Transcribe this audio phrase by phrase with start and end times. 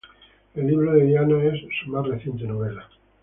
[0.55, 2.89] El libro de Diana" es su más reciente novela.